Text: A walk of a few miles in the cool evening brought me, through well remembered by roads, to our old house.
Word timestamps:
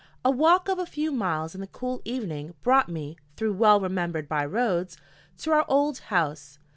A 0.25 0.31
walk 0.31 0.67
of 0.67 0.79
a 0.79 0.87
few 0.87 1.11
miles 1.11 1.53
in 1.53 1.61
the 1.61 1.67
cool 1.67 2.01
evening 2.05 2.55
brought 2.63 2.89
me, 2.89 3.17
through 3.35 3.53
well 3.53 3.79
remembered 3.79 4.27
by 4.27 4.43
roads, 4.47 4.97
to 5.37 5.51
our 5.51 5.63
old 5.67 5.99
house. 6.09 6.57